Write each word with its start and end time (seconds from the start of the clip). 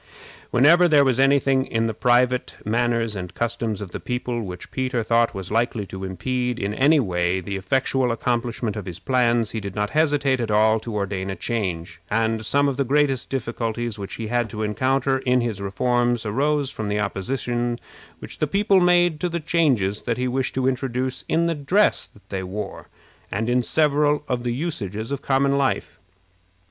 Whenever 0.49 0.87
there 0.87 1.05
was 1.05 1.19
any 1.19 1.37
thing 1.37 1.63
in 1.63 1.85
the 1.85 1.93
private 1.93 2.57
manners 2.65 3.15
and 3.15 3.35
customs 3.35 3.81
of 3.81 3.91
the 3.91 3.99
people 3.99 4.41
which 4.41 4.71
Peter 4.71 5.03
thought 5.03 5.35
was 5.35 5.51
likely 5.51 5.85
to 5.85 6.03
impede 6.03 6.57
in 6.57 6.73
any 6.73 6.99
way 6.99 7.39
the 7.39 7.55
effectual 7.55 8.11
accomplishment 8.11 8.75
of 8.75 8.87
his 8.87 8.97
plans, 8.97 9.51
he 9.51 9.59
did 9.59 9.75
not 9.75 9.91
hesitate 9.91 10.41
at 10.41 10.49
all 10.49 10.79
to 10.79 10.95
ordain 10.95 11.29
a 11.29 11.35
change; 11.35 12.01
and 12.09 12.43
some 12.47 12.67
of 12.67 12.77
the 12.77 12.83
greatest 12.83 13.29
difficulties 13.29 13.99
which 13.99 14.15
he 14.15 14.25
had 14.25 14.49
to 14.49 14.63
encounter 14.63 15.19
in 15.19 15.39
his 15.39 15.61
reforms 15.61 16.25
arose 16.25 16.71
from 16.71 16.89
the 16.89 16.99
opposition 16.99 17.79
which 18.17 18.39
the 18.39 18.47
people 18.47 18.79
made 18.81 19.19
to 19.19 19.29
the 19.29 19.39
changes 19.39 20.01
that 20.01 20.17
he 20.17 20.27
wished 20.27 20.55
to 20.55 20.67
introduce 20.67 21.23
in 21.29 21.45
the 21.45 21.53
dress 21.53 22.07
that 22.07 22.27
they 22.29 22.41
wore, 22.41 22.87
and 23.31 23.47
in 23.47 23.61
several 23.61 24.23
of 24.27 24.41
the 24.41 24.51
usages 24.51 25.11
of 25.11 25.21
common 25.21 25.59
life. 25.59 25.99